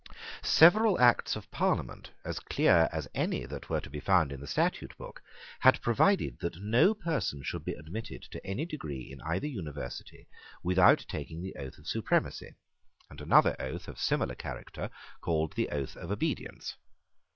Several 0.41 0.99
Acts 0.99 1.35
of 1.35 1.51
Parliament, 1.51 2.09
as 2.25 2.39
clear 2.39 2.89
as 2.91 3.07
any 3.13 3.45
that 3.45 3.69
were 3.69 3.81
to 3.81 3.89
be 3.91 3.99
found 3.99 4.31
in 4.31 4.39
the 4.39 4.47
statute 4.47 4.97
book, 4.97 5.21
had 5.59 5.79
provided 5.79 6.39
that 6.39 6.59
no 6.59 6.95
person 6.95 7.43
should 7.43 7.63
be 7.63 7.75
admitted 7.75 8.23
to 8.31 8.43
any 8.43 8.65
degree 8.65 9.11
in 9.11 9.21
either 9.21 9.45
University 9.45 10.27
without 10.63 11.05
taking 11.07 11.43
the 11.43 11.53
oath 11.55 11.77
of 11.77 11.85
supremacy, 11.85 12.55
and 13.11 13.21
another 13.21 13.55
oath 13.61 13.87
of 13.87 13.99
similar 13.99 14.33
character 14.33 14.89
called 15.21 15.53
the 15.53 15.69
oath 15.69 15.95
of 15.95 16.09
obedience. 16.09 16.77